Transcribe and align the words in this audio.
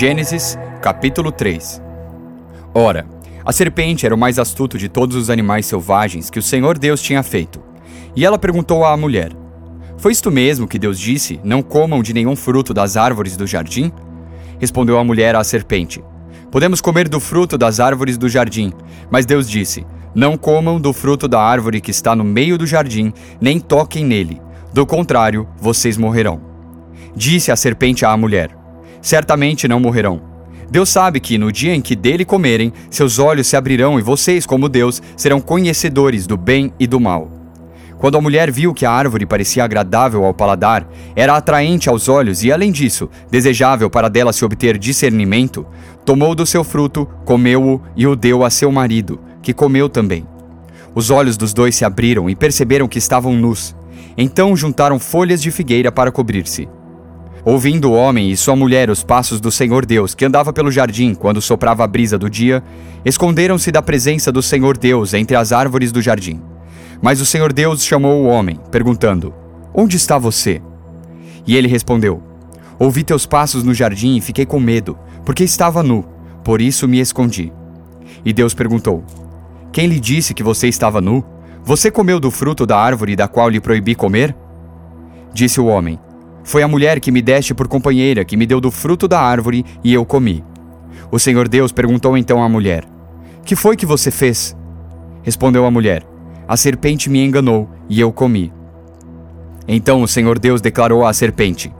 Gênesis, 0.00 0.58
capítulo 0.80 1.30
3 1.30 1.82
Ora, 2.72 3.04
a 3.44 3.52
serpente 3.52 4.06
era 4.06 4.14
o 4.14 4.18
mais 4.18 4.38
astuto 4.38 4.78
de 4.78 4.88
todos 4.88 5.14
os 5.14 5.28
animais 5.28 5.66
selvagens 5.66 6.30
que 6.30 6.38
o 6.38 6.42
Senhor 6.42 6.78
Deus 6.78 7.02
tinha 7.02 7.22
feito. 7.22 7.60
E 8.16 8.24
ela 8.24 8.38
perguntou 8.38 8.82
à 8.82 8.96
mulher: 8.96 9.30
Foi 9.98 10.12
isto 10.12 10.30
mesmo 10.30 10.66
que 10.66 10.78
Deus 10.78 10.98
disse: 10.98 11.38
Não 11.44 11.60
comam 11.60 12.02
de 12.02 12.14
nenhum 12.14 12.34
fruto 12.34 12.72
das 12.72 12.96
árvores 12.96 13.36
do 13.36 13.46
jardim? 13.46 13.92
Respondeu 14.58 14.98
a 14.98 15.04
mulher 15.04 15.36
à 15.36 15.44
serpente: 15.44 16.02
Podemos 16.50 16.80
comer 16.80 17.06
do 17.06 17.20
fruto 17.20 17.58
das 17.58 17.78
árvores 17.78 18.16
do 18.16 18.26
jardim, 18.26 18.72
mas 19.10 19.26
Deus 19.26 19.46
disse: 19.46 19.84
Não 20.14 20.38
comam 20.38 20.80
do 20.80 20.94
fruto 20.94 21.28
da 21.28 21.42
árvore 21.42 21.78
que 21.78 21.90
está 21.90 22.16
no 22.16 22.24
meio 22.24 22.56
do 22.56 22.66
jardim, 22.66 23.12
nem 23.38 23.60
toquem 23.60 24.06
nele. 24.06 24.40
Do 24.72 24.86
contrário, 24.86 25.46
vocês 25.58 25.98
morrerão. 25.98 26.40
Disse 27.14 27.52
a 27.52 27.56
serpente 27.56 28.06
à 28.06 28.16
mulher: 28.16 28.59
certamente 29.00 29.66
não 29.66 29.80
morrerão. 29.80 30.20
Deus 30.70 30.88
sabe 30.88 31.18
que 31.18 31.36
no 31.36 31.50
dia 31.50 31.74
em 31.74 31.80
que 31.80 31.96
dele 31.96 32.24
comerem, 32.24 32.72
seus 32.88 33.18
olhos 33.18 33.48
se 33.48 33.56
abrirão 33.56 33.98
e 33.98 34.02
vocês, 34.02 34.46
como 34.46 34.68
Deus, 34.68 35.02
serão 35.16 35.40
conhecedores 35.40 36.26
do 36.26 36.36
bem 36.36 36.72
e 36.78 36.86
do 36.86 37.00
mal. 37.00 37.28
Quando 37.98 38.16
a 38.16 38.20
mulher 38.20 38.50
viu 38.50 38.72
que 38.72 38.86
a 38.86 38.90
árvore 38.90 39.26
parecia 39.26 39.62
agradável 39.62 40.24
ao 40.24 40.32
paladar, 40.32 40.88
era 41.14 41.36
atraente 41.36 41.88
aos 41.88 42.08
olhos 42.08 42.42
e, 42.42 42.50
além 42.50 42.72
disso, 42.72 43.10
desejável 43.30 43.90
para 43.90 44.08
dela 44.08 44.32
se 44.32 44.44
obter 44.44 44.78
discernimento, 44.78 45.66
tomou 46.04 46.34
do 46.34 46.46
seu 46.46 46.64
fruto, 46.64 47.06
comeu-o 47.26 47.82
e 47.94 48.06
o 48.06 48.16
deu 48.16 48.42
a 48.42 48.48
seu 48.48 48.72
marido, 48.72 49.20
que 49.42 49.52
comeu 49.52 49.88
também. 49.88 50.26
Os 50.94 51.10
olhos 51.10 51.36
dos 51.36 51.52
dois 51.52 51.76
se 51.76 51.84
abriram 51.84 52.30
e 52.30 52.34
perceberam 52.34 52.88
que 52.88 52.98
estavam 52.98 53.34
nus. 53.34 53.76
Então 54.16 54.56
juntaram 54.56 54.98
folhas 54.98 55.42
de 55.42 55.50
figueira 55.50 55.92
para 55.92 56.10
cobrir-se. 56.10 56.68
Ouvindo 57.44 57.90
o 57.90 57.94
homem 57.94 58.30
e 58.30 58.36
sua 58.36 58.54
mulher 58.54 58.90
os 58.90 59.02
passos 59.02 59.40
do 59.40 59.50
Senhor 59.50 59.86
Deus, 59.86 60.14
que 60.14 60.26
andava 60.26 60.52
pelo 60.52 60.70
jardim 60.70 61.14
quando 61.14 61.40
soprava 61.40 61.82
a 61.82 61.86
brisa 61.86 62.18
do 62.18 62.28
dia, 62.28 62.62
esconderam-se 63.02 63.72
da 63.72 63.80
presença 63.80 64.30
do 64.30 64.42
Senhor 64.42 64.76
Deus 64.76 65.14
entre 65.14 65.36
as 65.36 65.50
árvores 65.50 65.90
do 65.90 66.02
jardim. 66.02 66.42
Mas 67.00 67.18
o 67.20 67.26
Senhor 67.26 67.50
Deus 67.52 67.82
chamou 67.82 68.22
o 68.22 68.26
homem, 68.26 68.60
perguntando: 68.70 69.32
Onde 69.72 69.96
está 69.96 70.18
você? 70.18 70.60
E 71.46 71.56
ele 71.56 71.66
respondeu: 71.66 72.22
Ouvi 72.78 73.02
teus 73.02 73.24
passos 73.24 73.64
no 73.64 73.72
jardim 73.72 74.16
e 74.16 74.20
fiquei 74.20 74.44
com 74.44 74.60
medo, 74.60 74.98
porque 75.24 75.42
estava 75.42 75.82
nu, 75.82 76.04
por 76.44 76.60
isso 76.60 76.86
me 76.86 77.00
escondi. 77.00 77.50
E 78.22 78.34
Deus 78.34 78.52
perguntou: 78.52 79.02
Quem 79.72 79.86
lhe 79.86 79.98
disse 79.98 80.34
que 80.34 80.42
você 80.42 80.68
estava 80.68 81.00
nu? 81.00 81.24
Você 81.64 81.90
comeu 81.90 82.20
do 82.20 82.30
fruto 82.30 82.66
da 82.66 82.78
árvore 82.78 83.16
da 83.16 83.26
qual 83.26 83.48
lhe 83.48 83.60
proibi 83.60 83.94
comer? 83.94 84.36
Disse 85.32 85.58
o 85.58 85.66
homem: 85.66 85.98
foi 86.42 86.62
a 86.62 86.68
mulher 86.68 87.00
que 87.00 87.12
me 87.12 87.22
deste 87.22 87.54
por 87.54 87.68
companheira, 87.68 88.24
que 88.24 88.36
me 88.36 88.46
deu 88.46 88.60
do 88.60 88.70
fruto 88.70 89.06
da 89.06 89.20
árvore 89.20 89.64
e 89.84 89.92
eu 89.92 90.04
comi. 90.04 90.44
O 91.10 91.18
Senhor 91.18 91.48
Deus 91.48 91.72
perguntou 91.72 92.16
então 92.16 92.42
à 92.42 92.48
mulher: 92.48 92.84
Que 93.44 93.56
foi 93.56 93.76
que 93.76 93.86
você 93.86 94.10
fez? 94.10 94.56
Respondeu 95.22 95.64
a 95.66 95.70
mulher: 95.70 96.06
A 96.48 96.56
serpente 96.56 97.10
me 97.10 97.24
enganou 97.24 97.68
e 97.88 98.00
eu 98.00 98.12
comi. 98.12 98.52
Então 99.68 100.02
o 100.02 100.08
Senhor 100.08 100.38
Deus 100.38 100.60
declarou 100.60 101.04
à 101.04 101.12
serpente: 101.12 101.72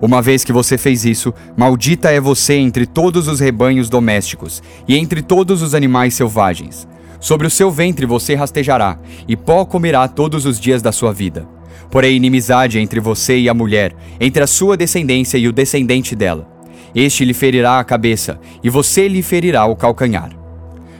Uma 0.00 0.20
vez 0.20 0.44
que 0.44 0.52
você 0.52 0.76
fez 0.76 1.04
isso, 1.04 1.32
maldita 1.56 2.10
é 2.10 2.20
você 2.20 2.54
entre 2.54 2.86
todos 2.86 3.28
os 3.28 3.40
rebanhos 3.40 3.88
domésticos 3.88 4.62
e 4.88 4.96
entre 4.96 5.22
todos 5.22 5.62
os 5.62 5.74
animais 5.74 6.14
selvagens. 6.14 6.88
Sobre 7.20 7.46
o 7.46 7.50
seu 7.50 7.70
ventre 7.70 8.06
você 8.06 8.34
rastejará, 8.34 8.98
e 9.28 9.36
pó 9.36 9.64
comerá 9.66 10.08
todos 10.08 10.46
os 10.46 10.58
dias 10.58 10.80
da 10.80 10.90
sua 10.90 11.12
vida. 11.12 11.46
Porém, 11.90 12.16
inimizade 12.16 12.78
entre 12.78 13.00
você 13.00 13.38
e 13.38 13.48
a 13.48 13.54
mulher, 13.54 13.94
entre 14.20 14.42
a 14.42 14.46
sua 14.46 14.76
descendência 14.76 15.36
e 15.36 15.48
o 15.48 15.52
descendente 15.52 16.14
dela. 16.14 16.48
Este 16.94 17.24
lhe 17.24 17.34
ferirá 17.34 17.78
a 17.78 17.84
cabeça, 17.84 18.38
e 18.62 18.70
você 18.70 19.08
lhe 19.08 19.22
ferirá 19.22 19.64
o 19.64 19.76
calcanhar. 19.76 20.30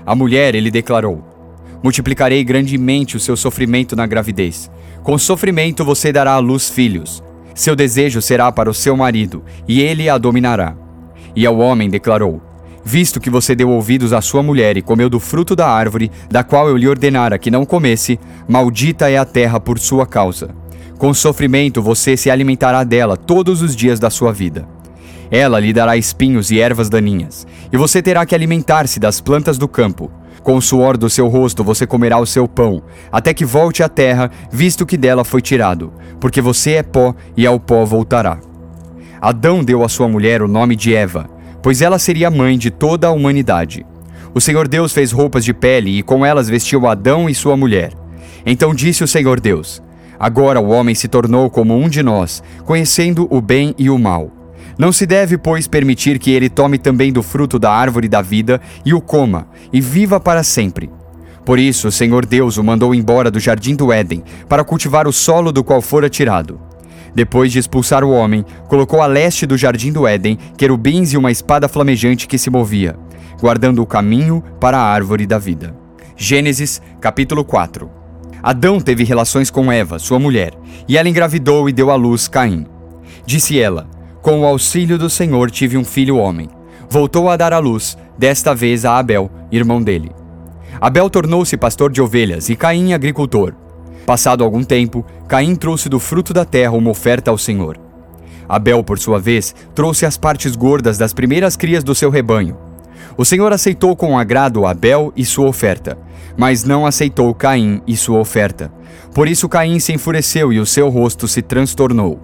A 0.04 0.14
mulher, 0.14 0.54
ele 0.54 0.70
declarou: 0.70 1.24
Multiplicarei 1.82 2.42
grandemente 2.44 3.16
o 3.16 3.20
seu 3.20 3.36
sofrimento 3.36 3.94
na 3.94 4.06
gravidez. 4.06 4.70
Com 5.02 5.16
sofrimento 5.16 5.84
você 5.84 6.12
dará 6.12 6.32
à 6.32 6.38
luz 6.38 6.68
filhos. 6.68 7.22
Seu 7.54 7.74
desejo 7.74 8.20
será 8.20 8.50
para 8.52 8.70
o 8.70 8.74
seu 8.74 8.96
marido, 8.96 9.44
e 9.66 9.80
ele 9.80 10.08
a 10.08 10.18
dominará. 10.18 10.76
E 11.34 11.46
ao 11.46 11.58
homem 11.58 11.88
declarou: 11.88 12.42
Visto 12.84 13.20
que 13.20 13.30
você 13.30 13.54
deu 13.54 13.70
ouvidos 13.70 14.12
à 14.12 14.20
sua 14.20 14.42
mulher 14.42 14.76
e 14.76 14.82
comeu 14.82 15.08
do 15.08 15.20
fruto 15.20 15.54
da 15.54 15.68
árvore, 15.68 16.10
da 16.30 16.42
qual 16.42 16.68
eu 16.68 16.76
lhe 16.76 16.88
ordenara 16.88 17.38
que 17.38 17.50
não 17.50 17.64
comesse, 17.64 18.18
maldita 18.48 19.10
é 19.10 19.16
a 19.16 19.24
terra 19.24 19.60
por 19.60 19.78
sua 19.78 20.06
causa. 20.06 20.59
Com 21.00 21.14
sofrimento 21.14 21.80
você 21.80 22.14
se 22.14 22.30
alimentará 22.30 22.84
dela 22.84 23.16
todos 23.16 23.62
os 23.62 23.74
dias 23.74 23.98
da 23.98 24.10
sua 24.10 24.34
vida. 24.34 24.68
Ela 25.30 25.58
lhe 25.58 25.72
dará 25.72 25.96
espinhos 25.96 26.50
e 26.50 26.60
ervas 26.60 26.90
daninhas, 26.90 27.46
e 27.72 27.76
você 27.78 28.02
terá 28.02 28.26
que 28.26 28.34
alimentar-se 28.34 29.00
das 29.00 29.18
plantas 29.18 29.56
do 29.56 29.66
campo. 29.66 30.12
Com 30.42 30.56
o 30.56 30.60
suor 30.60 30.98
do 30.98 31.08
seu 31.08 31.26
rosto 31.26 31.64
você 31.64 31.86
comerá 31.86 32.18
o 32.18 32.26
seu 32.26 32.46
pão, 32.46 32.82
até 33.10 33.32
que 33.32 33.46
volte 33.46 33.82
à 33.82 33.88
terra, 33.88 34.30
visto 34.52 34.84
que 34.84 34.98
dela 34.98 35.24
foi 35.24 35.40
tirado, 35.40 35.90
porque 36.20 36.42
você 36.42 36.72
é 36.72 36.82
pó 36.82 37.14
e 37.34 37.46
ao 37.46 37.58
pó 37.58 37.82
voltará. 37.86 38.38
Adão 39.22 39.64
deu 39.64 39.82
à 39.82 39.88
sua 39.88 40.06
mulher 40.06 40.42
o 40.42 40.48
nome 40.48 40.76
de 40.76 40.94
Eva, 40.94 41.30
pois 41.62 41.80
ela 41.80 41.98
seria 41.98 42.30
mãe 42.30 42.58
de 42.58 42.70
toda 42.70 43.06
a 43.06 43.10
humanidade. 43.10 43.86
O 44.34 44.40
Senhor 44.40 44.68
Deus 44.68 44.92
fez 44.92 45.12
roupas 45.12 45.46
de 45.46 45.54
pele 45.54 45.96
e 45.98 46.02
com 46.02 46.26
elas 46.26 46.46
vestiu 46.46 46.86
Adão 46.86 47.26
e 47.26 47.34
sua 47.34 47.56
mulher. 47.56 47.94
Então 48.44 48.74
disse 48.74 49.02
o 49.02 49.08
Senhor 49.08 49.40
Deus: 49.40 49.82
Agora 50.20 50.60
o 50.60 50.68
homem 50.68 50.94
se 50.94 51.08
tornou 51.08 51.48
como 51.48 51.74
um 51.74 51.88
de 51.88 52.02
nós, 52.02 52.42
conhecendo 52.66 53.26
o 53.30 53.40
bem 53.40 53.74
e 53.78 53.88
o 53.88 53.98
mal. 53.98 54.30
Não 54.76 54.92
se 54.92 55.06
deve, 55.06 55.38
pois, 55.38 55.66
permitir 55.66 56.18
que 56.18 56.30
ele 56.30 56.50
tome 56.50 56.76
também 56.76 57.10
do 57.10 57.22
fruto 57.22 57.58
da 57.58 57.72
árvore 57.72 58.06
da 58.06 58.20
vida 58.20 58.60
e 58.84 58.92
o 58.92 59.00
coma, 59.00 59.48
e 59.72 59.80
viva 59.80 60.20
para 60.20 60.42
sempre. 60.42 60.90
Por 61.42 61.58
isso, 61.58 61.88
o 61.88 61.92
Senhor 61.92 62.26
Deus 62.26 62.58
o 62.58 62.64
mandou 62.64 62.94
embora 62.94 63.30
do 63.30 63.40
jardim 63.40 63.74
do 63.74 63.90
Éden, 63.90 64.22
para 64.46 64.62
cultivar 64.62 65.08
o 65.08 65.12
solo 65.12 65.50
do 65.50 65.64
qual 65.64 65.80
fora 65.80 66.10
tirado. 66.10 66.60
Depois 67.14 67.50
de 67.50 67.58
expulsar 67.58 68.04
o 68.04 68.10
homem, 68.10 68.44
colocou 68.68 69.00
a 69.00 69.06
leste 69.06 69.46
do 69.46 69.56
jardim 69.56 69.90
do 69.90 70.06
Éden 70.06 70.38
querubins 70.54 71.14
e 71.14 71.16
uma 71.16 71.32
espada 71.32 71.66
flamejante 71.66 72.28
que 72.28 72.36
se 72.36 72.50
movia, 72.50 72.94
guardando 73.40 73.80
o 73.80 73.86
caminho 73.86 74.44
para 74.60 74.76
a 74.76 74.84
árvore 74.84 75.26
da 75.26 75.38
vida. 75.38 75.74
Gênesis, 76.14 76.80
capítulo 77.00 77.42
4 77.42 77.99
Adão 78.42 78.80
teve 78.80 79.04
relações 79.04 79.50
com 79.50 79.70
Eva, 79.70 79.98
sua 79.98 80.18
mulher, 80.18 80.54
e 80.88 80.96
ela 80.96 81.08
engravidou 81.08 81.68
e 81.68 81.72
deu 81.72 81.90
à 81.90 81.94
luz 81.94 82.26
Caim. 82.26 82.66
Disse 83.26 83.60
ela: 83.60 83.86
Com 84.22 84.40
o 84.40 84.46
auxílio 84.46 84.98
do 84.98 85.10
Senhor 85.10 85.50
tive 85.50 85.76
um 85.76 85.84
filho 85.84 86.16
homem. 86.16 86.48
Voltou 86.88 87.28
a 87.28 87.36
dar 87.36 87.52
à 87.52 87.58
luz, 87.58 87.96
desta 88.18 88.54
vez 88.54 88.84
a 88.84 88.98
Abel, 88.98 89.30
irmão 89.52 89.82
dele. 89.82 90.10
Abel 90.80 91.10
tornou-se 91.10 91.56
pastor 91.56 91.92
de 91.92 92.00
ovelhas 92.00 92.48
e 92.48 92.56
Caim 92.56 92.94
agricultor. 92.94 93.54
Passado 94.06 94.42
algum 94.42 94.64
tempo, 94.64 95.04
Caim 95.28 95.54
trouxe 95.54 95.88
do 95.88 96.00
fruto 96.00 96.32
da 96.32 96.44
terra 96.44 96.72
uma 96.72 96.90
oferta 96.90 97.30
ao 97.30 97.38
Senhor. 97.38 97.78
Abel, 98.48 98.82
por 98.82 98.98
sua 98.98 99.20
vez, 99.20 99.54
trouxe 99.74 100.04
as 100.04 100.16
partes 100.16 100.56
gordas 100.56 100.98
das 100.98 101.12
primeiras 101.12 101.54
crias 101.56 101.84
do 101.84 101.94
seu 101.94 102.10
rebanho. 102.10 102.56
O 103.16 103.24
Senhor 103.24 103.52
aceitou 103.52 103.96
com 103.96 104.18
agrado 104.18 104.66
Abel 104.66 105.12
e 105.16 105.24
sua 105.24 105.48
oferta, 105.48 105.98
mas 106.36 106.64
não 106.64 106.86
aceitou 106.86 107.34
Caim 107.34 107.82
e 107.86 107.96
sua 107.96 108.18
oferta. 108.18 108.72
Por 109.14 109.28
isso 109.28 109.48
Caim 109.48 109.78
se 109.78 109.92
enfureceu 109.92 110.52
e 110.52 110.60
o 110.60 110.66
seu 110.66 110.88
rosto 110.88 111.26
se 111.26 111.42
transtornou. 111.42 112.20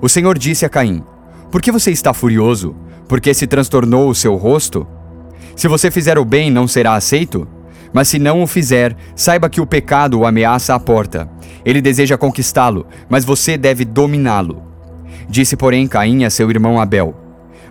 O 0.00 0.08
Senhor 0.08 0.38
disse 0.38 0.64
a 0.64 0.68
Caim: 0.68 1.02
Por 1.50 1.60
que 1.60 1.70
você 1.70 1.90
está 1.90 2.12
furioso? 2.14 2.74
Porque 3.06 3.32
se 3.34 3.46
transtornou 3.46 4.08
o 4.08 4.14
seu 4.14 4.36
rosto? 4.36 4.86
Se 5.54 5.68
você 5.68 5.90
fizer 5.90 6.18
o 6.18 6.24
bem, 6.24 6.50
não 6.50 6.68
será 6.68 6.94
aceito? 6.94 7.46
Mas 7.92 8.08
se 8.08 8.18
não 8.18 8.42
o 8.42 8.46
fizer, 8.46 8.96
saiba 9.16 9.48
que 9.48 9.60
o 9.60 9.66
pecado 9.66 10.20
o 10.20 10.26
ameaça 10.26 10.74
à 10.74 10.80
porta. 10.80 11.28
Ele 11.64 11.80
deseja 11.80 12.18
conquistá-lo, 12.18 12.86
mas 13.08 13.24
você 13.24 13.56
deve 13.56 13.84
dominá-lo. 13.84 14.62
Disse, 15.28 15.56
porém, 15.56 15.88
Caim 15.88 16.24
a 16.24 16.30
seu 16.30 16.50
irmão 16.50 16.80
Abel: 16.80 17.14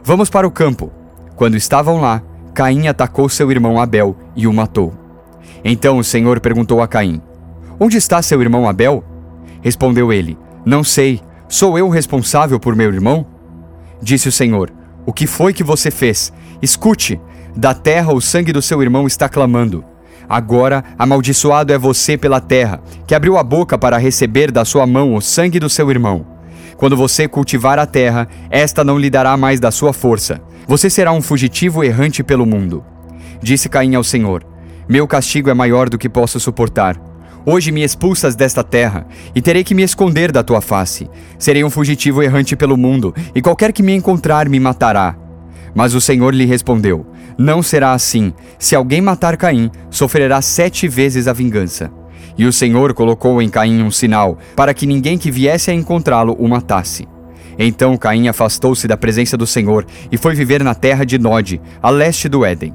Vamos 0.04 0.30
para 0.30 0.48
o 0.48 0.51
campo. 0.51 0.92
Quando 1.38 1.56
estavam 1.56 2.01
lá, 2.01 2.24
Caim 2.56 2.88
atacou 2.88 3.30
seu 3.30 3.51
irmão 3.51 3.80
Abel 3.80 4.18
e 4.36 4.48
o 4.48 4.51
matou. 4.51 4.92
Então 5.63 6.00
o 6.00 6.04
Senhor 6.04 6.39
perguntou 6.39 6.81
a 6.81 6.88
Caim: 6.88 7.22
Onde 7.80 7.95
está 7.95 8.19
seu 8.24 8.42
irmão 8.42 8.68
Abel? 8.68 9.04
Respondeu 9.62 10.12
ele: 10.12 10.36
Não 10.66 10.84
sei. 10.84 11.22
Sou 11.48 11.78
eu 11.78 11.88
responsável 11.89 12.60
por 12.60 12.75
meu 12.75 12.92
irmão? 12.92 13.25
Disse 14.01 14.28
o 14.28 14.31
Senhor: 14.31 14.72
O 15.06 15.13
que 15.13 15.28
foi 15.28 15.54
que 15.54 15.63
você 15.63 15.92
fez? 15.92 16.34
Escute: 16.60 17.22
da 17.56 17.74
terra 17.74 18.13
o 18.13 18.19
sangue 18.19 18.51
do 18.51 18.62
seu 18.62 18.81
irmão 18.81 19.06
está 19.06 19.30
clamando. 19.30 19.86
Agora 20.28 20.83
amaldiçoado 20.98 21.72
é 21.72 21.78
você 21.78 22.18
pela 22.18 22.42
terra, 22.42 22.81
que 23.06 23.13
abriu 23.13 23.38
a 23.38 23.44
boca 23.44 23.78
para 23.78 23.98
receber 23.98 24.51
da 24.51 24.66
sua 24.66 24.88
mão 24.88 25.13
o 25.13 25.22
sangue 25.22 25.60
do 25.60 25.69
seu 25.69 25.90
irmão. 25.92 26.37
Quando 26.78 26.96
você 26.96 27.28
cultivar 27.28 27.80
a 27.80 27.86
terra, 27.86 28.28
esta 28.50 28.84
não 28.84 28.98
lhe 28.98 29.10
dará 29.10 29.36
mais 29.36 29.60
da 29.60 29.72
sua 29.72 29.92
força. 29.92 30.42
Você 30.68 30.90
será 30.90 31.12
um 31.12 31.22
fugitivo 31.22 31.84
errante 31.84 32.24
pelo 32.24 32.46
mundo. 32.46 32.84
Disse 33.42 33.68
Caim 33.68 33.96
ao 33.96 34.04
Senhor: 34.04 34.46
meu 34.90 35.06
castigo 35.06 35.50
é 35.50 35.54
maior 35.54 35.90
do 35.90 35.98
que 35.98 36.08
posso 36.08 36.40
suportar. 36.40 36.98
Hoje 37.46 37.74
me 37.74 37.84
expulsas 37.84 38.38
desta 38.38 38.64
terra, 38.64 39.06
e 39.36 39.42
terei 39.42 39.62
que 39.62 39.76
me 39.76 39.84
esconder 39.84 40.32
da 40.32 40.42
tua 40.42 40.62
face. 40.62 41.10
Serei 41.38 41.62
um 41.62 41.70
fugitivo 41.70 42.24
errante 42.24 42.56
pelo 42.56 42.78
mundo, 42.78 43.14
e 43.36 43.42
qualquer 43.42 43.74
que 43.74 43.84
me 43.84 43.94
encontrar 43.94 44.48
me 44.48 44.60
matará. 44.62 45.14
Mas 45.76 45.94
o 45.94 46.00
Senhor 46.00 46.34
lhe 46.34 46.46
respondeu: 46.46 47.06
Não 47.38 47.62
será 47.62 47.92
assim. 47.92 48.34
Se 48.58 48.76
alguém 48.76 49.02
matar 49.02 49.36
Caim, 49.36 49.70
sofrerá 49.90 50.42
sete 50.42 50.88
vezes 50.88 51.28
a 51.28 51.34
vingança. 51.34 51.92
E 52.38 52.45
o 52.45 52.54
Senhor 52.54 52.94
colocou 52.94 53.42
em 53.42 53.50
Caim 53.50 53.81
um 53.81 53.92
sinal, 53.92 54.38
para 54.56 54.74
que 54.74 54.86
ninguém 54.86 55.18
que 55.18 55.31
viesse 55.31 55.72
a 55.72 55.74
encontrá-lo 55.74 56.34
o 56.34 56.48
matasse. 56.48 57.07
Então 57.57 57.98
Caim 57.98 58.28
afastou-se 58.28 58.88
da 58.88 58.95
presença 58.95 59.36
do 59.36 59.48
Senhor 59.48 59.86
e 60.12 60.18
foi 60.18 60.36
viver 60.36 60.63
na 60.63 60.75
terra 60.75 61.04
de 61.04 61.18
Nod, 61.18 61.60
a 61.81 61.89
leste 61.89 62.30
do 62.30 62.45
Éden. 62.45 62.74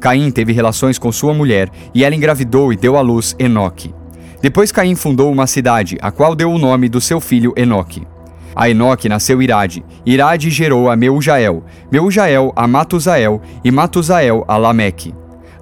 Caim 0.00 0.30
teve 0.30 0.52
relações 0.52 0.98
com 0.98 1.12
sua 1.12 1.32
mulher 1.32 1.70
e 1.94 2.04
ela 2.04 2.14
engravidou 2.14 2.72
e 2.72 2.76
deu 2.76 2.96
à 2.96 3.00
luz 3.00 3.34
Enoque. 3.38 3.94
Depois 4.42 4.70
Caim 4.70 4.94
fundou 4.94 5.32
uma 5.32 5.46
cidade, 5.46 5.96
a 6.02 6.10
qual 6.10 6.34
deu 6.34 6.50
o 6.50 6.58
nome 6.58 6.88
do 6.88 7.00
seu 7.00 7.20
filho 7.20 7.54
Enoque. 7.56 8.06
A 8.54 8.68
Enoque 8.68 9.08
nasceu 9.08 9.40
Irade. 9.40 9.84
Irade 10.04 10.50
gerou 10.50 10.90
a 10.90 10.96
Meujael, 10.96 11.64
Meujael 11.90 12.52
a 12.54 12.66
Matusael 12.68 13.40
e 13.64 13.70
Matusael 13.70 14.44
a 14.46 14.56
Lameque. 14.56 15.14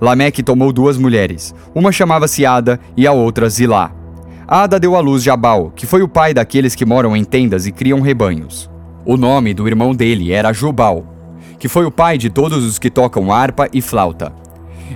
Lameque 0.03 0.43
tomou 0.43 0.73
duas 0.73 0.99
mulheres, 0.99 1.55
uma 1.73 1.93
chamava-se 1.93 2.45
Ada 2.45 2.81
e 2.97 3.07
a 3.07 3.13
outra 3.13 3.49
Zilá. 3.49 3.93
Ada 4.49 4.81
deu 4.81 4.97
à 4.97 5.01
luz 5.01 5.23
Jabal, 5.23 5.71
que 5.77 5.87
foi 5.87 6.03
o 6.03 6.09
pai 6.09 6.35
daqueles 6.35 6.75
que 6.75 6.85
moram 6.85 7.17
em 7.17 7.23
tendas 7.23 7.69
e 7.69 7.71
criam 7.71 8.01
rebanhos. 8.01 8.69
O 9.07 9.17
nome 9.17 9.55
do 9.55 9.69
irmão 9.69 9.95
dele 9.95 10.33
era 10.33 10.53
Jubal, 10.53 11.07
que 11.57 11.69
foi 11.69 11.87
o 11.87 11.91
pai 11.93 12.19
de 12.19 12.29
todos 12.29 12.65
os 12.65 12.81
que 12.81 12.91
tocam 12.91 13.33
harpa 13.33 13.69
e 13.73 13.81
flauta. 13.81 14.33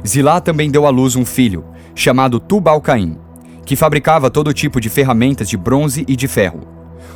Zilá 0.04 0.40
também 0.40 0.72
deu 0.72 0.84
à 0.84 0.90
luz 0.90 1.14
um 1.14 1.24
filho, 1.24 1.64
chamado 1.94 2.40
Tubal-Caim, 2.40 3.16
que 3.64 3.76
fabricava 3.76 4.28
todo 4.28 4.52
tipo 4.52 4.80
de 4.80 4.88
ferramentas 4.88 5.48
de 5.48 5.56
bronze 5.56 6.04
e 6.08 6.16
de 6.16 6.26
ferro. 6.26 6.62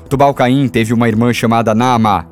Tubal-Caim 0.09 0.69
teve 0.69 0.95
uma 0.95 1.09
irmã 1.09 1.33
chamada 1.33 1.75
Naamá. 1.75 2.27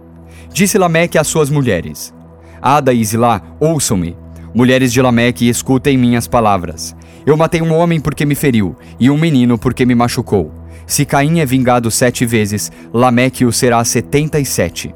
Disse 0.53 0.79
Lameque 0.79 1.19
às 1.19 1.27
suas 1.27 1.51
mulheres: 1.51 2.15
Ada 2.63 2.93
e 2.93 3.05
Zilá, 3.05 3.43
ouçam-me. 3.59 4.28
Mulheres 4.59 4.93
de 4.93 5.01
Lameque, 5.01 5.49
escutem 5.49 5.97
minhas 5.97 6.27
palavras. 6.27 6.93
Eu 7.25 7.37
matei 7.37 7.63
um 7.63 7.73
homem 7.73 8.01
porque 8.01 8.27
me 8.27 8.35
feriu, 8.35 8.75
e 8.99 9.09
um 9.09 9.17
menino 9.17 9.57
porque 9.57 9.87
me 9.87 9.95
machucou. 9.95 10.53
Se 10.85 11.05
Caim 11.05 11.39
é 11.39 11.47
vingado 11.47 11.89
sete 11.93 12.27
vezes, 12.27 12.73
Lameque 12.93 13.45
o 13.45 13.53
será 13.53 13.85
setenta 13.85 14.41
e 14.41 14.45
sete. 14.45 14.93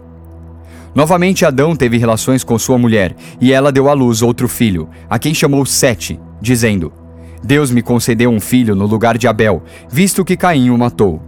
Novamente 0.97 1.47
Adão 1.47 1.77
teve 1.77 1.97
relações 1.97 2.43
com 2.43 2.59
sua 2.59 2.77
mulher, 2.77 3.15
e 3.41 3.53
ela 3.53 3.71
deu 3.71 3.89
à 3.89 3.93
luz 3.93 4.21
outro 4.21 4.49
filho, 4.49 4.89
a 5.09 5.17
quem 5.17 5.33
chamou 5.33 5.65
Sete, 5.65 6.19
dizendo: 6.41 6.93
Deus 7.41 7.71
me 7.71 7.83
concedeu 7.83 8.31
um 8.31 8.41
filho 8.41 8.75
no 8.75 8.85
lugar 8.85 9.17
de 9.17 9.29
Abel, 9.29 9.63
visto 9.89 10.25
que 10.25 10.37
Caim 10.37 10.71
o 10.71 10.77
matou. 10.77 11.23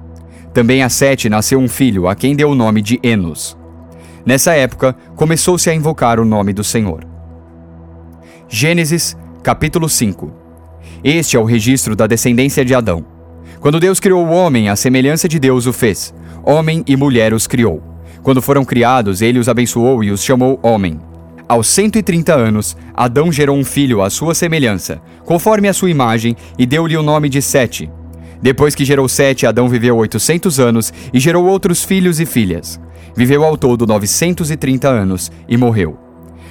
Também 0.53 0.83
a 0.83 0.89
Sete 0.89 1.29
nasceu 1.29 1.61
um 1.61 1.69
filho, 1.69 2.09
a 2.09 2.17
quem 2.17 2.35
deu 2.35 2.51
o 2.51 2.55
nome 2.57 2.83
de 2.83 2.99
Enos. 3.01 3.57
Nessa 4.27 4.55
época, 4.55 4.97
começou-se 5.15 5.71
a 5.71 5.75
invocar 5.75 6.19
o 6.19 6.25
nome 6.25 6.53
do 6.53 6.65
Senhor. 6.65 7.14
Gênesis, 8.57 9.17
capítulo 9.43 9.89
5 9.89 10.33
Este 11.03 11.37
é 11.37 11.41
o 11.41 11.45
registro 11.45 11.97
da 11.97 12.07
descendência 12.07 12.65
de 12.65 12.73
Adão. 12.73 13.05
Quando 13.59 13.81
Deus 13.81 13.99
criou 13.99 14.25
o 14.25 14.31
homem, 14.31 14.69
a 14.69 14.77
semelhança 14.77 15.29
de 15.29 15.41
Deus 15.41 15.67
o 15.67 15.73
fez. 15.73 16.15
Homem 16.45 16.85
e 16.87 16.97
mulher 16.97 17.35
os 17.35 17.49
criou. 17.49 17.83
Quando 18.23 18.41
foram 18.41 18.65
criados, 18.65 19.23
ele 19.23 19.41
os 19.41 19.49
abençoou 19.49 20.05
e 20.05 20.13
os 20.13 20.23
chamou 20.23 20.61
homem. 20.63 21.01
Aos 21.49 21.67
130 21.67 22.33
anos, 22.33 22.77
Adão 22.95 23.33
gerou 23.33 23.57
um 23.57 23.65
filho 23.65 24.01
à 24.01 24.09
sua 24.09 24.37
semelhança, 24.37 25.03
conforme 25.25 25.67
a 25.67 25.73
sua 25.73 25.91
imagem, 25.91 26.37
e 26.57 26.65
deu-lhe 26.65 26.97
o 26.97 27.03
nome 27.03 27.29
de 27.29 27.43
Sete, 27.43 27.91
depois 28.41 28.75
que 28.77 28.85
gerou 28.85 29.09
Sete, 29.09 29.47
Adão 29.47 29.69
viveu 29.69 29.97
800 29.97 30.61
anos 30.61 30.93
e 31.13 31.19
gerou 31.19 31.45
outros 31.45 31.83
filhos 31.83 32.21
e 32.21 32.27
filhas. 32.27 32.79
Viveu 33.17 33.43
ao 33.43 33.57
todo 33.57 33.85
930 33.85 34.89
anos 34.89 35.33
e 35.49 35.57
morreu. 35.57 36.04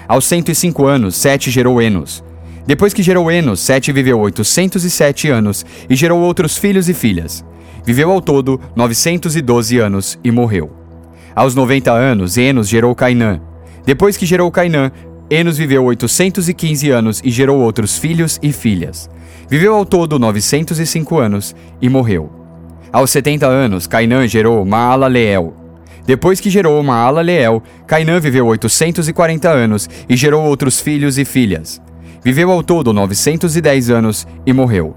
Aos 0.08 0.26
105 0.26 0.86
anos, 0.86 1.16
Sete 1.16 1.50
gerou 1.50 1.82
Enos. 1.82 2.24
Depois 2.66 2.94
que 2.94 3.04
gerou 3.04 3.32
Enos, 3.32 3.60
Sete 3.60 3.92
viveu 3.92 4.20
807 4.20 5.30
anos 5.30 5.66
e 5.90 5.96
gerou 5.96 6.22
outros 6.22 6.58
filhos 6.58 6.88
e 6.90 6.94
filhas. 6.94 7.44
Viveu 7.86 8.12
ao 8.12 8.22
todo 8.22 8.60
912 8.76 9.78
anos 9.80 10.18
e 10.24 10.32
morreu. 10.32 10.72
Aos 11.36 11.56
90 11.56 11.92
anos, 11.92 12.38
Enos 12.38 12.70
gerou 12.70 12.96
Cainã. 12.96 13.42
Depois 13.86 14.16
que 14.16 14.26
gerou 14.26 14.50
Cainã, 14.52 14.92
Enos 15.30 15.58
viveu 15.58 15.84
815 15.84 16.90
anos 16.92 17.22
e 17.24 17.32
gerou 17.32 17.60
outros 17.60 17.98
filhos 17.98 18.40
e 18.42 18.52
filhas. 18.54 19.10
Viveu 19.50 19.74
ao 19.74 19.86
todo 19.86 20.20
905 20.20 21.18
anos 21.18 21.56
e 21.82 21.90
morreu. 21.90 22.32
Aos 22.92 23.10
70 23.12 23.48
anos, 23.48 23.88
Cainã 23.88 24.28
gerou 24.28 24.64
Maalaleel. 24.64 25.63
Depois 26.06 26.40
que 26.40 26.50
gerou 26.50 26.82
Maalaleel, 26.84 27.64
Cainã 27.88 28.20
viveu 28.20 28.46
840 28.48 29.50
anos 29.50 29.90
e 30.10 30.16
gerou 30.16 30.44
outros 30.44 30.80
filhos 30.80 31.18
e 31.18 31.24
filhas. 31.24 31.82
Viveu 32.24 32.52
ao 32.52 32.62
todo 32.62 32.94
910 32.94 33.90
anos 33.90 34.28
e 34.46 34.54
morreu. 34.54 34.96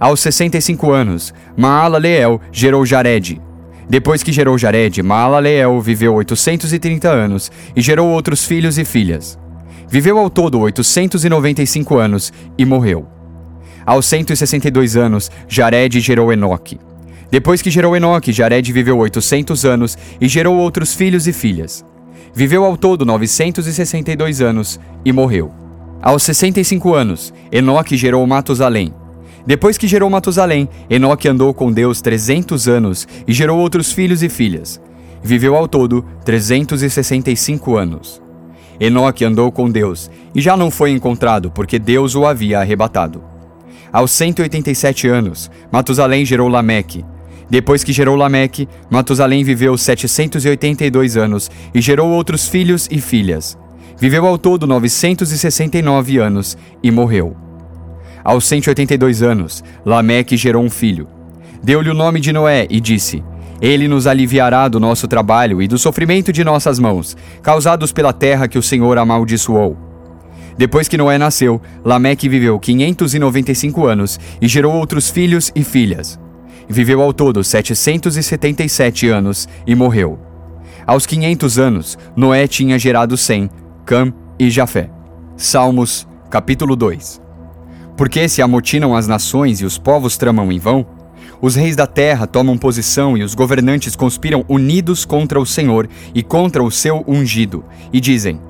Aos 0.00 0.20
65 0.20 0.90
anos, 0.90 1.32
Maalaleel 1.56 2.40
gerou 2.50 2.84
Jared. 2.84 3.40
Depois 3.88 4.22
que 4.22 4.32
gerou 4.32 4.56
Jared, 4.56 5.02
Maalaleel 5.02 5.80
viveu 5.80 6.14
830 6.14 7.08
anos 7.08 7.52
e 7.76 7.80
gerou 7.80 8.08
outros 8.08 8.44
filhos 8.44 8.78
e 8.78 8.84
filhas. 8.84 9.38
Viveu 9.88 10.18
ao 10.18 10.30
todo 10.30 10.58
895 10.60 11.98
anos 11.98 12.32
e 12.56 12.64
morreu. 12.64 13.06
Aos 13.86 14.06
162 14.06 14.96
anos, 14.96 15.30
Jared 15.46 16.00
gerou 16.00 16.32
Enoque. 16.32 16.80
Depois 17.30 17.60
que 17.62 17.70
gerou 17.70 17.96
Enoque, 17.96 18.32
Jared 18.32 18.72
viveu 18.72 18.98
800 18.98 19.64
anos 19.64 19.98
e 20.20 20.28
gerou 20.28 20.56
outros 20.56 20.94
filhos 20.94 21.26
e 21.26 21.32
filhas. 21.32 21.84
Viveu 22.34 22.64
ao 22.64 22.76
todo 22.76 23.04
962 23.04 24.40
anos 24.40 24.80
e 25.04 25.12
morreu. 25.12 25.52
Aos 26.02 26.22
65 26.24 26.94
anos, 26.94 27.32
Enoque 27.50 27.96
gerou 27.96 28.26
Matusalém. 28.26 28.92
Depois 29.46 29.78
que 29.78 29.86
gerou 29.86 30.08
Matusalém, 30.10 30.68
Enoque 30.88 31.28
andou 31.28 31.52
com 31.54 31.72
Deus 31.72 32.00
300 32.00 32.66
anos 32.66 33.06
e 33.26 33.32
gerou 33.32 33.58
outros 33.58 33.92
filhos 33.92 34.22
e 34.22 34.28
filhas. 34.28 34.80
Viveu 35.22 35.54
ao 35.54 35.68
todo 35.68 36.04
365 36.24 37.76
anos. 37.76 38.22
Enoque 38.80 39.24
andou 39.24 39.52
com 39.52 39.70
Deus 39.70 40.10
e 40.34 40.40
já 40.40 40.56
não 40.56 40.70
foi 40.70 40.90
encontrado 40.90 41.50
porque 41.50 41.78
Deus 41.78 42.14
o 42.14 42.26
havia 42.26 42.60
arrebatado. 42.60 43.22
Aos 43.92 44.10
187 44.10 45.06
anos, 45.06 45.50
Matusalém 45.70 46.24
gerou 46.24 46.48
Lameque. 46.48 47.04
Depois 47.48 47.84
que 47.84 47.92
gerou 47.92 48.16
Lameque, 48.16 48.68
Matusalém 48.90 49.44
viveu 49.44 49.76
782 49.76 51.16
anos 51.16 51.50
e 51.74 51.80
gerou 51.80 52.10
outros 52.10 52.48
filhos 52.48 52.88
e 52.90 53.00
filhas. 53.00 53.58
Viveu 53.98 54.26
ao 54.26 54.38
todo 54.38 54.66
969 54.66 56.18
anos 56.18 56.56
e 56.82 56.90
morreu. 56.90 57.36
Aos 58.24 58.46
182 58.46 59.22
anos, 59.22 59.62
Lameque 59.84 60.36
gerou 60.36 60.64
um 60.64 60.70
filho. 60.70 61.06
Deu-lhe 61.62 61.90
o 61.90 61.94
nome 61.94 62.20
de 62.20 62.32
Noé 62.32 62.66
e 62.70 62.80
disse: 62.80 63.22
Ele 63.60 63.86
nos 63.86 64.06
aliviará 64.06 64.66
do 64.66 64.80
nosso 64.80 65.06
trabalho 65.06 65.62
e 65.62 65.68
do 65.68 65.78
sofrimento 65.78 66.32
de 66.32 66.42
nossas 66.42 66.78
mãos, 66.78 67.16
causados 67.42 67.92
pela 67.92 68.12
terra 68.12 68.48
que 68.48 68.58
o 68.58 68.62
Senhor 68.62 68.98
amaldiçoou. 68.98 69.76
Depois 70.56 70.88
que 70.88 70.96
Noé 70.96 71.18
nasceu, 71.18 71.60
Lameque 71.84 72.28
viveu 72.28 72.58
595 72.58 73.86
anos 73.86 74.18
e 74.40 74.48
gerou 74.48 74.72
outros 74.72 75.10
filhos 75.10 75.50
e 75.54 75.62
filhas. 75.62 76.18
Viveu 76.68 77.00
ao 77.02 77.12
todo 77.12 77.42
777 77.44 79.08
anos 79.08 79.48
e 79.66 79.74
morreu. 79.74 80.18
Aos 80.86 81.06
500 81.06 81.58
anos, 81.58 81.98
Noé 82.16 82.46
tinha 82.46 82.78
gerado 82.78 83.16
Sem, 83.16 83.48
Cam 83.86 84.12
e 84.38 84.50
Jafé. 84.50 84.90
Salmos, 85.36 86.06
capítulo 86.30 86.76
2 86.76 87.20
Porque 87.96 88.28
se 88.28 88.42
amotinam 88.42 88.94
as 88.94 89.06
nações 89.06 89.60
e 89.60 89.64
os 89.64 89.78
povos 89.78 90.16
tramam 90.16 90.50
em 90.50 90.58
vão? 90.58 90.86
Os 91.40 91.54
reis 91.54 91.76
da 91.76 91.86
terra 91.86 92.26
tomam 92.26 92.56
posição 92.56 93.16
e 93.16 93.22
os 93.22 93.34
governantes 93.34 93.94
conspiram 93.94 94.44
unidos 94.48 95.04
contra 95.04 95.38
o 95.38 95.46
Senhor 95.46 95.88
e 96.14 96.22
contra 96.22 96.62
o 96.62 96.70
seu 96.70 97.04
ungido, 97.06 97.64
e 97.92 98.00
dizem: 98.00 98.40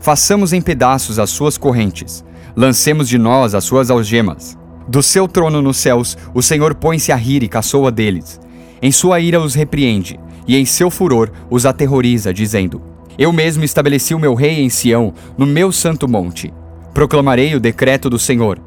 Façamos 0.00 0.52
em 0.52 0.60
pedaços 0.60 1.18
as 1.18 1.30
suas 1.30 1.58
correntes, 1.58 2.24
lancemos 2.56 3.08
de 3.08 3.18
nós 3.18 3.54
as 3.54 3.64
suas 3.64 3.90
algemas. 3.90 4.57
Do 4.88 5.02
seu 5.02 5.28
trono 5.28 5.60
nos 5.60 5.76
céus, 5.76 6.16
o 6.32 6.40
Senhor 6.40 6.74
põe-se 6.74 7.12
a 7.12 7.16
rir 7.16 7.42
e 7.42 7.48
caçoa 7.48 7.92
deles. 7.92 8.40
Em 8.80 8.90
sua 8.90 9.20
ira 9.20 9.38
os 9.38 9.54
repreende, 9.54 10.18
e 10.46 10.56
em 10.56 10.64
seu 10.64 10.90
furor 10.90 11.30
os 11.50 11.66
aterroriza, 11.66 12.32
dizendo: 12.32 12.80
Eu 13.18 13.30
mesmo 13.30 13.62
estabeleci 13.64 14.14
o 14.14 14.18
meu 14.18 14.34
rei 14.34 14.60
em 14.60 14.70
Sião, 14.70 15.12
no 15.36 15.44
meu 15.44 15.70
santo 15.70 16.08
monte. 16.08 16.54
Proclamarei 16.94 17.54
o 17.54 17.60
decreto 17.60 18.08
do 18.08 18.18
Senhor. 18.18 18.58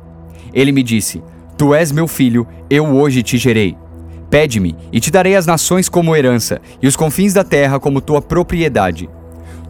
Ele 0.54 0.72
me 0.72 0.84
disse: 0.84 1.24
Tu 1.58 1.74
és 1.74 1.92
meu 1.92 2.08
filho, 2.08 2.48
eu 2.70 2.86
hoje 2.86 3.24
te 3.24 3.36
gerei. 3.40 3.76
Pede-me, 4.30 4.76
e 4.92 5.00
te 5.00 5.10
darei 5.10 5.36
as 5.36 5.48
nações 5.48 5.90
como 5.90 6.16
herança, 6.16 6.62
e 6.80 6.88
os 6.88 6.96
confins 6.96 7.34
da 7.34 7.44
terra 7.44 7.80
como 7.80 8.00
tua 8.00 8.22
propriedade. 8.22 9.10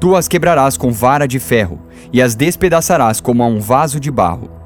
Tu 0.01 0.15
as 0.17 0.27
quebrarás 0.27 0.75
com 0.75 0.91
vara 0.91 1.25
de 1.25 1.39
ferro, 1.39 1.79
e 2.12 2.22
as 2.22 2.36
despedaçarás 2.36 3.22
como 3.22 3.41
a 3.41 3.48
um 3.48 3.62
vaso 3.62 4.01
de 4.01 4.12
barro. 4.12 4.61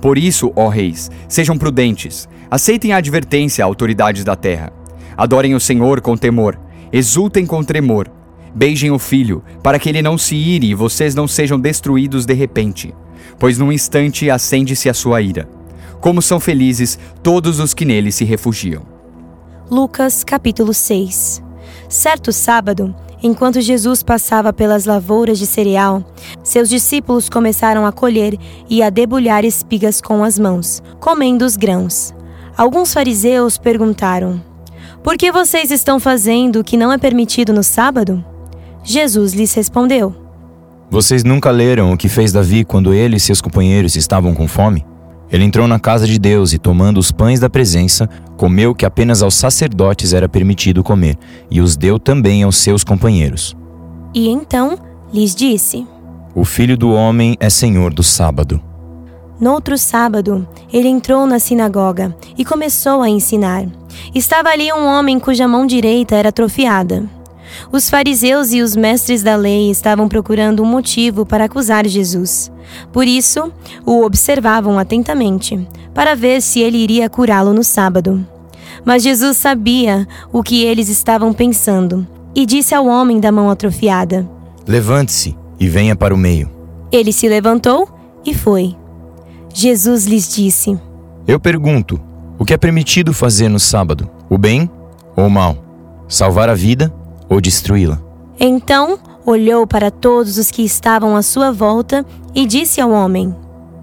Por 0.00 0.16
isso, 0.16 0.52
ó 0.56 0.68
reis, 0.68 1.10
sejam 1.28 1.58
prudentes, 1.58 2.28
aceitem 2.50 2.92
a 2.92 2.96
advertência, 2.96 3.64
autoridades 3.64 4.24
da 4.24 4.34
terra. 4.34 4.72
Adorem 5.16 5.54
o 5.54 5.60
Senhor 5.60 6.00
com 6.00 6.16
temor, 6.16 6.58
exultem 6.92 7.44
com 7.44 7.62
tremor. 7.62 8.10
Beijem 8.54 8.90
o 8.90 8.98
filho, 8.98 9.44
para 9.62 9.78
que 9.78 9.88
ele 9.88 10.02
não 10.02 10.18
se 10.18 10.34
ire 10.34 10.68
e 10.68 10.74
vocês 10.74 11.14
não 11.14 11.28
sejam 11.28 11.60
destruídos 11.60 12.26
de 12.26 12.34
repente, 12.34 12.92
pois 13.38 13.58
num 13.58 13.70
instante 13.70 14.28
acende-se 14.28 14.88
a 14.88 14.94
sua 14.94 15.20
ira. 15.20 15.48
Como 16.00 16.20
são 16.20 16.40
felizes 16.40 16.98
todos 17.22 17.60
os 17.60 17.74
que 17.74 17.84
nele 17.84 18.10
se 18.10 18.24
refugiam. 18.24 18.82
Lucas 19.70 20.24
capítulo 20.24 20.74
6 20.74 21.42
Certo 21.88 22.32
sábado, 22.32 22.94
enquanto 23.22 23.60
Jesus 23.60 24.02
passava 24.02 24.52
pelas 24.52 24.84
lavouras 24.84 25.38
de 25.38 25.46
cereal, 25.46 26.04
seus 26.42 26.68
discípulos 26.68 27.28
começaram 27.28 27.86
a 27.86 27.92
colher 27.92 28.38
e 28.68 28.82
a 28.82 28.90
debulhar 28.90 29.44
espigas 29.44 30.00
com 30.00 30.24
as 30.24 30.38
mãos, 30.38 30.82
comendo 30.98 31.44
os 31.44 31.56
grãos. 31.56 32.14
Alguns 32.56 32.92
fariseus 32.92 33.58
perguntaram: 33.58 34.42
Por 35.02 35.16
que 35.16 35.30
vocês 35.30 35.70
estão 35.70 36.00
fazendo 36.00 36.60
o 36.60 36.64
que 36.64 36.76
não 36.76 36.92
é 36.92 36.98
permitido 36.98 37.52
no 37.52 37.62
sábado? 37.62 38.24
Jesus 38.82 39.32
lhes 39.32 39.54
respondeu: 39.54 40.14
Vocês 40.90 41.24
nunca 41.24 41.50
leram 41.50 41.92
o 41.92 41.96
que 41.96 42.08
fez 42.08 42.32
Davi 42.32 42.64
quando 42.64 42.92
ele 42.94 43.16
e 43.16 43.20
seus 43.20 43.40
companheiros 43.40 43.96
estavam 43.96 44.34
com 44.34 44.48
fome? 44.48 44.84
Ele 45.32 45.44
entrou 45.44 45.68
na 45.68 45.78
casa 45.78 46.06
de 46.06 46.18
Deus 46.18 46.52
e, 46.52 46.58
tomando 46.58 46.98
os 46.98 47.12
pães 47.12 47.38
da 47.38 47.48
presença, 47.48 48.08
comeu 48.36 48.74
que 48.74 48.84
apenas 48.84 49.22
aos 49.22 49.34
sacerdotes 49.34 50.12
era 50.12 50.28
permitido 50.28 50.82
comer, 50.82 51.16
e 51.50 51.60
os 51.60 51.76
deu 51.76 51.98
também 51.98 52.42
aos 52.42 52.56
seus 52.56 52.82
companheiros. 52.82 53.56
E 54.12 54.28
então 54.28 54.78
lhes 55.12 55.34
disse: 55.34 55.86
O 56.34 56.44
filho 56.44 56.76
do 56.76 56.90
homem 56.90 57.36
é 57.38 57.48
senhor 57.48 57.94
do 57.94 58.02
sábado. 58.02 58.60
No 59.40 59.52
outro 59.52 59.78
sábado, 59.78 60.46
ele 60.72 60.88
entrou 60.88 61.26
na 61.26 61.38
sinagoga 61.38 62.14
e 62.36 62.44
começou 62.44 63.00
a 63.00 63.08
ensinar. 63.08 63.64
Estava 64.14 64.50
ali 64.50 64.70
um 64.72 64.84
homem 64.84 65.18
cuja 65.18 65.48
mão 65.48 65.66
direita 65.66 66.14
era 66.14 66.28
atrofiada. 66.28 67.08
Os 67.72 67.90
fariseus 67.90 68.52
e 68.52 68.60
os 68.62 68.76
mestres 68.76 69.22
da 69.22 69.36
lei 69.36 69.70
estavam 69.70 70.08
procurando 70.08 70.62
um 70.62 70.66
motivo 70.66 71.24
para 71.24 71.44
acusar 71.44 71.86
Jesus. 71.86 72.50
Por 72.92 73.06
isso, 73.06 73.52
o 73.84 74.04
observavam 74.04 74.78
atentamente, 74.78 75.68
para 75.94 76.14
ver 76.14 76.40
se 76.40 76.60
ele 76.60 76.78
iria 76.78 77.10
curá-lo 77.10 77.52
no 77.52 77.64
sábado. 77.64 78.24
Mas 78.84 79.02
Jesus 79.02 79.36
sabia 79.36 80.06
o 80.32 80.42
que 80.42 80.64
eles 80.64 80.88
estavam 80.88 81.32
pensando 81.32 82.06
e 82.34 82.46
disse 82.46 82.74
ao 82.74 82.86
homem 82.86 83.20
da 83.20 83.32
mão 83.32 83.50
atrofiada: 83.50 84.28
Levante-se 84.66 85.36
e 85.58 85.68
venha 85.68 85.94
para 85.96 86.14
o 86.14 86.18
meio. 86.18 86.50
Ele 86.90 87.12
se 87.12 87.28
levantou 87.28 87.88
e 88.24 88.34
foi. 88.34 88.76
Jesus 89.52 90.06
lhes 90.06 90.32
disse: 90.32 90.78
Eu 91.26 91.38
pergunto: 91.38 92.00
o 92.40 92.44
que 92.44 92.54
é 92.54 92.56
permitido 92.56 93.12
fazer 93.12 93.50
no 93.50 93.60
sábado? 93.60 94.08
O 94.30 94.38
bem 94.38 94.70
ou 95.14 95.26
o 95.26 95.30
mal? 95.30 95.56
Salvar 96.08 96.48
a 96.48 96.54
vida 96.54 96.90
ou 97.30 97.40
destruí-la? 97.40 98.02
Então 98.38 98.98
olhou 99.24 99.66
para 99.66 99.90
todos 99.90 100.36
os 100.36 100.50
que 100.50 100.62
estavam 100.62 101.16
à 101.16 101.22
sua 101.22 101.52
volta 101.52 102.04
e 102.34 102.44
disse 102.44 102.80
ao 102.80 102.90
homem: 102.90 103.34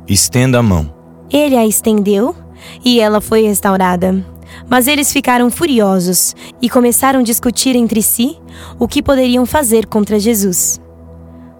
Estenda 0.07 0.59
a 0.59 0.63
mão. 0.63 0.93
Ele 1.31 1.55
a 1.55 1.65
estendeu 1.65 2.35
e 2.83 2.99
ela 2.99 3.21
foi 3.21 3.43
restaurada. 3.43 4.23
Mas 4.69 4.87
eles 4.87 5.11
ficaram 5.11 5.49
furiosos 5.49 6.35
e 6.61 6.69
começaram 6.69 7.19
a 7.19 7.23
discutir 7.23 7.75
entre 7.75 8.01
si 8.01 8.37
o 8.79 8.87
que 8.87 9.01
poderiam 9.01 9.45
fazer 9.45 9.85
contra 9.85 10.19
Jesus. 10.19 10.79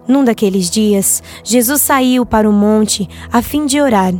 Num 0.06 0.24
daqueles 0.24 0.70
dias, 0.70 1.22
Jesus 1.44 1.82
saiu 1.82 2.24
para 2.24 2.48
o 2.48 2.52
monte 2.52 3.06
a 3.30 3.42
fim 3.42 3.66
de 3.66 3.80
orar 3.80 4.14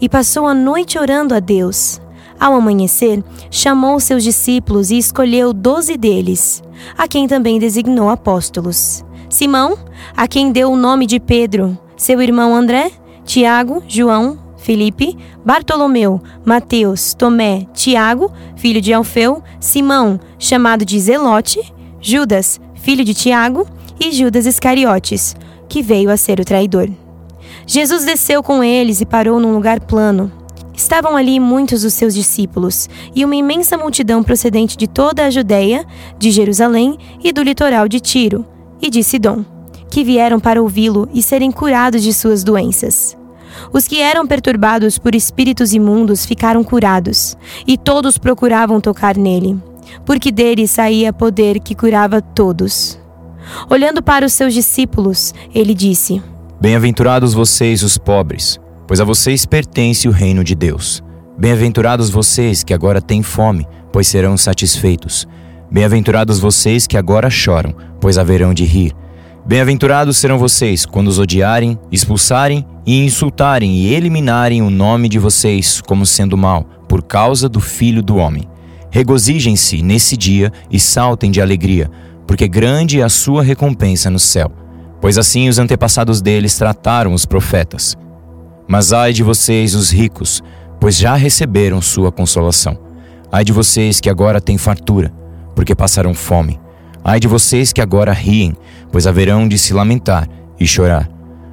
e 0.00 0.08
passou 0.08 0.46
a 0.46 0.54
noite 0.54 0.98
orando 0.98 1.34
a 1.34 1.40
Deus. 1.40 2.00
Ao 2.38 2.54
amanhecer, 2.54 3.22
chamou 3.50 3.98
seus 4.00 4.22
discípulos 4.22 4.90
e 4.90 4.98
escolheu 4.98 5.52
doze 5.52 5.96
deles, 5.96 6.62
a 6.96 7.06
quem 7.06 7.26
também 7.26 7.58
designou 7.58 8.08
apóstolos. 8.08 9.04
Simão, 9.28 9.78
a 10.16 10.28
quem 10.28 10.52
deu 10.52 10.70
o 10.70 10.76
nome 10.76 11.06
de 11.06 11.18
Pedro, 11.18 11.76
seu 11.96 12.20
irmão 12.20 12.54
André, 12.54 12.90
Tiago, 13.24 13.82
João, 13.88 14.38
Felipe, 14.56 15.16
Bartolomeu, 15.44 16.20
Mateus, 16.44 17.14
Tomé, 17.14 17.66
Tiago, 17.72 18.32
filho 18.56 18.80
de 18.80 18.92
Alfeu, 18.92 19.42
Simão, 19.60 20.18
chamado 20.38 20.84
de 20.84 20.98
Zelote, 20.98 21.60
Judas, 22.00 22.60
filho 22.74 23.04
de 23.04 23.14
Tiago, 23.14 23.66
e 24.00 24.12
Judas 24.12 24.46
Iscariotes, 24.46 25.36
que 25.68 25.82
veio 25.82 26.10
a 26.10 26.16
ser 26.16 26.40
o 26.40 26.44
traidor. 26.44 26.88
Jesus 27.66 28.04
desceu 28.04 28.42
com 28.42 28.62
eles 28.62 29.00
e 29.00 29.06
parou 29.06 29.40
num 29.40 29.54
lugar 29.54 29.80
plano. 29.80 30.30
Estavam 30.76 31.16
ali 31.16 31.38
muitos 31.38 31.82
dos 31.82 31.94
seus 31.94 32.14
discípulos 32.14 32.88
e 33.14 33.24
uma 33.24 33.36
imensa 33.36 33.78
multidão 33.78 34.22
procedente 34.22 34.76
de 34.76 34.88
toda 34.88 35.24
a 35.24 35.30
Judéia, 35.30 35.86
de 36.18 36.30
Jerusalém 36.32 36.98
e 37.22 37.32
do 37.32 37.42
litoral 37.42 37.88
de 37.88 38.00
Tiro 38.00 38.44
e 38.82 38.90
de 38.90 39.02
Sidom, 39.02 39.44
que 39.88 40.02
vieram 40.02 40.40
para 40.40 40.60
ouvi-lo 40.60 41.08
e 41.14 41.22
serem 41.22 41.52
curados 41.52 42.02
de 42.02 42.12
suas 42.12 42.42
doenças. 42.42 43.16
Os 43.72 43.86
que 43.86 44.00
eram 44.00 44.26
perturbados 44.26 44.98
por 44.98 45.14
espíritos 45.14 45.72
imundos 45.72 46.26
ficaram 46.26 46.64
curados, 46.64 47.36
e 47.64 47.78
todos 47.78 48.18
procuravam 48.18 48.80
tocar 48.80 49.16
nele, 49.16 49.56
porque 50.04 50.32
dele 50.32 50.66
saía 50.66 51.12
poder 51.12 51.60
que 51.60 51.74
curava 51.74 52.20
todos. 52.20 52.98
Olhando 53.70 54.02
para 54.02 54.26
os 54.26 54.32
seus 54.32 54.52
discípulos, 54.52 55.32
ele 55.54 55.72
disse: 55.72 56.20
Bem-aventurados 56.60 57.32
vocês, 57.32 57.84
os 57.84 57.96
pobres 57.96 58.58
pois 58.86 59.00
a 59.00 59.04
vocês 59.04 59.46
pertence 59.46 60.08
o 60.08 60.10
reino 60.10 60.44
de 60.44 60.54
Deus. 60.54 61.02
Bem-aventurados 61.36 62.10
vocês 62.10 62.62
que 62.62 62.72
agora 62.72 63.00
têm 63.00 63.22
fome, 63.22 63.66
pois 63.92 64.06
serão 64.06 64.36
satisfeitos. 64.36 65.26
Bem-aventurados 65.70 66.38
vocês 66.38 66.86
que 66.86 66.96
agora 66.96 67.28
choram, 67.28 67.74
pois 68.00 68.18
haverão 68.18 68.54
de 68.54 68.64
rir. 68.64 68.92
Bem-aventurados 69.46 70.16
serão 70.16 70.38
vocês 70.38 70.86
quando 70.86 71.08
os 71.08 71.18
odiarem, 71.18 71.78
expulsarem 71.90 72.64
e 72.86 73.04
insultarem 73.04 73.74
e 73.74 73.92
eliminarem 73.92 74.62
o 74.62 74.70
nome 74.70 75.08
de 75.08 75.18
vocês 75.18 75.80
como 75.80 76.06
sendo 76.06 76.36
mal, 76.36 76.64
por 76.88 77.02
causa 77.02 77.48
do 77.48 77.60
Filho 77.60 78.02
do 78.02 78.16
Homem. 78.16 78.48
Regozijem-se 78.90 79.82
nesse 79.82 80.16
dia 80.16 80.52
e 80.70 80.78
saltem 80.78 81.30
de 81.30 81.40
alegria, 81.40 81.90
porque 82.26 82.46
grande 82.46 83.00
é 83.00 83.02
a 83.02 83.08
sua 83.08 83.42
recompensa 83.42 84.08
no 84.08 84.18
céu. 84.18 84.50
Pois 85.00 85.18
assim 85.18 85.48
os 85.48 85.58
antepassados 85.58 86.22
deles 86.22 86.56
trataram 86.56 87.12
os 87.12 87.26
profetas. 87.26 87.96
Mas 88.66 88.92
ai 88.92 89.12
de 89.12 89.22
vocês, 89.22 89.74
os 89.74 89.90
ricos, 89.90 90.42
pois 90.80 90.96
já 90.96 91.14
receberam 91.14 91.80
sua 91.80 92.10
consolação. 92.10 92.78
Ai 93.30 93.44
de 93.44 93.52
vocês 93.52 94.00
que 94.00 94.08
agora 94.08 94.40
têm 94.40 94.56
fartura, 94.56 95.12
porque 95.54 95.74
passarão 95.74 96.14
fome. 96.14 96.60
Ai 97.02 97.20
de 97.20 97.28
vocês 97.28 97.72
que 97.72 97.80
agora 97.80 98.12
riem, 98.12 98.56
pois 98.90 99.06
haverão 99.06 99.46
de 99.46 99.58
se 99.58 99.74
lamentar 99.74 100.28
e 100.58 100.66
chorar. 100.66 101.10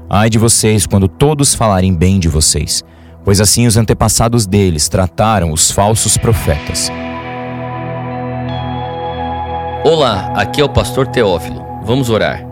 Ai 0.10 0.30
de 0.30 0.38
vocês 0.38 0.86
quando 0.86 1.08
todos 1.08 1.54
falarem 1.54 1.94
bem 1.94 2.20
de 2.20 2.28
vocês, 2.28 2.84
pois 3.24 3.42
assim 3.42 3.68
os 3.68 3.78
antepassados 3.78 4.46
deles 4.46 4.88
trataram 4.88 5.52
os 5.52 5.72
falsos 5.72 6.18
profetas. 6.18 6.92
Olá, 9.84 10.32
aqui 10.36 10.62
é 10.62 10.64
o 10.64 10.70
pastor 10.70 11.08
Teófilo. 11.08 11.66
Vamos 11.84 12.10
orar. 12.10 12.51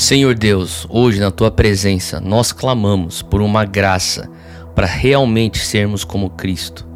Senhor 0.00 0.34
Deus, 0.34 0.86
hoje 0.88 1.20
na 1.20 1.30
tua 1.30 1.50
presença 1.50 2.22
nós 2.22 2.52
clamamos 2.52 3.20
por 3.20 3.42
uma 3.42 3.66
graça 3.66 4.30
para 4.74 4.86
realmente 4.86 5.58
sermos 5.58 6.04
como 6.04 6.30
Cristo. 6.30 6.88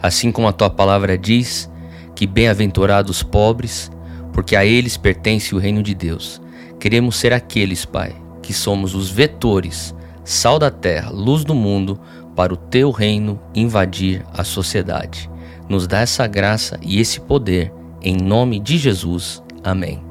Assim 0.00 0.30
como 0.30 0.46
a 0.46 0.52
tua 0.52 0.68
palavra 0.68 1.16
diz 1.16 1.70
que 2.14 2.26
bem-aventurados 2.26 3.22
pobres, 3.22 3.90
porque 4.34 4.54
a 4.54 4.62
eles 4.62 4.98
pertence 4.98 5.54
o 5.54 5.58
reino 5.58 5.82
de 5.82 5.94
Deus. 5.94 6.38
Queremos 6.78 7.16
ser 7.16 7.32
aqueles, 7.32 7.86
Pai, 7.86 8.14
que 8.42 8.52
somos 8.52 8.94
os 8.94 9.08
vetores, 9.08 9.94
sal 10.22 10.58
da 10.58 10.70
terra, 10.70 11.08
luz 11.08 11.44
do 11.44 11.54
mundo, 11.54 11.98
para 12.36 12.52
o 12.52 12.58
teu 12.58 12.90
reino 12.90 13.40
invadir 13.54 14.22
a 14.34 14.44
sociedade. 14.44 15.30
Nos 15.66 15.86
dá 15.86 16.00
essa 16.00 16.26
graça 16.26 16.78
e 16.82 17.00
esse 17.00 17.20
poder, 17.20 17.72
em 18.02 18.18
nome 18.18 18.60
de 18.60 18.76
Jesus. 18.76 19.42
Amém. 19.64 20.09